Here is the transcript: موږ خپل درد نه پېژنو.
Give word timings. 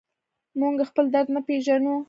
موږ 0.59 0.75
خپل 0.89 1.05
درد 1.13 1.27
نه 1.35 1.41
پېژنو. 1.47 1.95